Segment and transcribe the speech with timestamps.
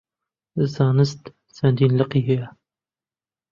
[0.73, 1.21] زانست
[1.55, 2.47] چەندین لقی هەیە.